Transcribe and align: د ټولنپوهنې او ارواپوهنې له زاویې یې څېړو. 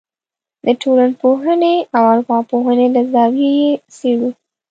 د 0.63 0.67
ټولنپوهنې 0.81 1.75
او 1.95 2.03
ارواپوهنې 2.13 2.87
له 2.95 3.01
زاویې 3.13 3.49
یې 3.61 3.71
څېړو. 3.95 4.29